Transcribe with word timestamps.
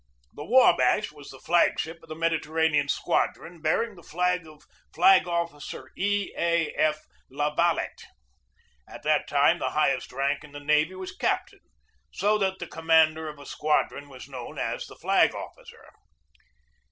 The 0.33 0.41
W 0.45 0.59
abash 0.63 1.11
was 1.11 1.29
the 1.29 1.37
flag 1.37 1.79
ship 1.79 1.99
of 2.01 2.09
the 2.09 2.15
Mediterranean 2.15 2.87
Squad 2.89 3.37
ron, 3.37 3.61
bearing 3.61 3.93
the 3.95 4.01
flag 4.01 4.47
of 4.47 4.63
Flag 4.95 5.27
Officer 5.27 5.91
E. 5.95 6.33
A. 6.35 6.71
F. 6.73 7.01
La 7.29 7.53
Valette. 7.53 8.05
At 8.87 9.03
that 9.03 9.27
time 9.27 9.59
the 9.59 9.69
highest 9.77 10.11
rank 10.11 10.43
in 10.43 10.53
the 10.53 10.59
navy 10.59 10.95
was 10.95 11.15
captain, 11.15 11.59
so 12.11 12.39
that 12.39 12.57
the 12.57 12.65
commander 12.65 13.29
of 13.29 13.37
a 13.37 13.45
squadron 13.45 14.09
was 14.09 14.27
known 14.27 14.57
as 14.57 14.87
the 14.87 14.95
flag 14.95 15.35
officer. 15.35 15.87